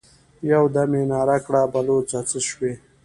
يودم 0.51 0.91
يې 0.97 1.03
ناره 1.11 1.37
کړه: 1.45 1.61
بلوڅه! 1.73 2.19
څه 2.29 2.39
شوې؟ 2.47 2.71